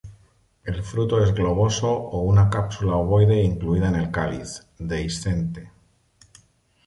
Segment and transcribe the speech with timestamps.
[0.63, 5.71] El fruto es globoso o una cápsula ovoide incluida en el cáliz, dehiscente.